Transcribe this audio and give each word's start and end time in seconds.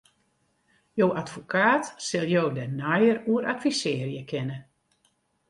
Jo 1.01 1.07
advokaat 1.21 1.83
sil 2.07 2.25
jo 2.35 2.43
dêr 2.55 2.71
neier 2.79 3.17
oer 3.31 3.43
advisearje 3.53 4.21
kinne. 4.31 4.57